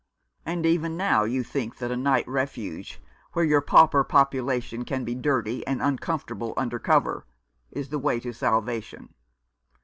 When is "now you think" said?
0.97-1.77